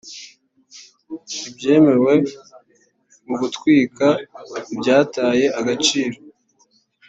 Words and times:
ibyemewe 1.47 2.13
mu 3.27 3.35
gutwika 3.41 4.07
ibyataye 4.73 5.45
agaciro 5.59 6.17